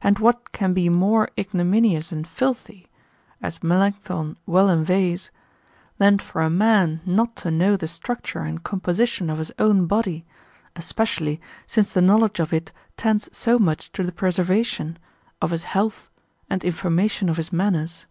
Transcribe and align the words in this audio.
And 0.00 0.18
what 0.18 0.50
can 0.50 0.74
be 0.74 0.88
more 0.88 1.28
ignominious 1.38 2.10
and 2.10 2.26
filthy 2.26 2.88
(as 3.40 3.62
Melancthon 3.62 4.36
well 4.44 4.68
inveighs) 4.68 5.30
than 5.98 6.18
for 6.18 6.40
a 6.42 6.50
man 6.50 7.00
not 7.06 7.36
to 7.36 7.50
know 7.52 7.76
the 7.76 7.86
structure 7.86 8.40
and 8.40 8.64
composition 8.64 9.30
of 9.30 9.38
his 9.38 9.52
own 9.60 9.86
body, 9.86 10.24
especially 10.74 11.40
since 11.68 11.92
the 11.92 12.02
knowledge 12.02 12.40
of 12.40 12.52
it 12.52 12.72
tends 12.96 13.28
so 13.30 13.56
much 13.56 13.92
to 13.92 14.02
the 14.02 14.10
preservation, 14.10 14.98
of 15.40 15.52
his 15.52 15.62
health, 15.62 16.10
and 16.50 16.64
information 16.64 17.28
of 17.28 17.36
his 17.36 17.52
manners? 17.52 18.06